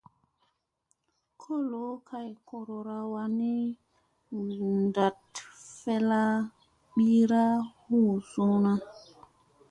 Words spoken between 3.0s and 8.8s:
wanni ndat fella biiri huu sunŋa.